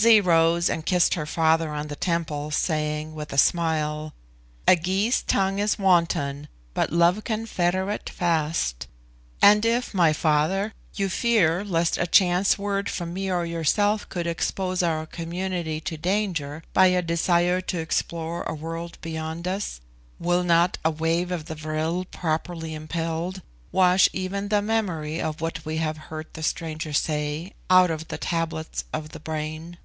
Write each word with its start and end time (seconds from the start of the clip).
Zee 0.00 0.20
rose 0.20 0.70
and 0.70 0.86
kissed 0.86 1.14
her 1.14 1.26
father 1.26 1.70
on 1.74 1.88
the 1.88 1.96
temples, 1.96 2.54
saying, 2.54 3.16
with 3.16 3.32
a 3.32 3.36
smile, 3.36 4.14
"A 4.68 4.76
Gy's 4.76 5.22
tongue 5.22 5.58
is 5.58 5.76
wanton, 5.76 6.46
but 6.72 6.92
love 6.92 7.24
can 7.24 7.46
fetter 7.46 7.90
it 7.90 8.08
fast. 8.08 8.86
And 9.42 9.64
if, 9.66 9.92
my 9.92 10.12
father, 10.12 10.72
you 10.94 11.08
fear 11.08 11.64
lest 11.64 11.98
a 11.98 12.06
chance 12.06 12.56
word 12.56 12.88
from 12.88 13.12
me 13.12 13.28
or 13.28 13.44
yourself 13.44 14.08
could 14.08 14.28
expose 14.28 14.84
our 14.84 15.04
community 15.04 15.80
to 15.80 15.96
danger, 15.96 16.62
by 16.72 16.86
a 16.86 17.02
desire 17.02 17.60
to 17.62 17.80
explore 17.80 18.44
a 18.44 18.54
world 18.54 18.98
beyond 19.00 19.48
us, 19.48 19.80
will 20.20 20.44
not 20.44 20.78
a 20.84 20.92
wave 20.92 21.32
of 21.32 21.46
the 21.46 21.56
'vril,' 21.56 22.04
properly 22.04 22.72
impelled, 22.72 23.42
wash 23.72 24.08
even 24.12 24.46
the 24.46 24.62
memory 24.62 25.20
of 25.20 25.40
what 25.40 25.64
we 25.64 25.78
have 25.78 25.96
heard 26.06 26.28
the 26.34 26.42
stranger 26.44 26.92
say 26.92 27.52
out 27.68 27.90
of 27.90 28.06
the 28.06 28.18
tablets 28.18 28.84
of 28.92 29.08
the 29.08 29.18
brain?" 29.20 29.76